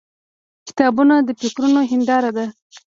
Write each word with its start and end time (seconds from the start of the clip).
•کتابونه 0.67 1.15
د 1.27 1.29
فکرونو 1.41 1.81
هنداره 1.91 2.31
ده. 2.37 2.45